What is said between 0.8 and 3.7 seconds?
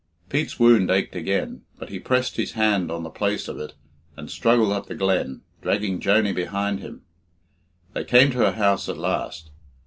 ached again, but he pressed his hand on the place of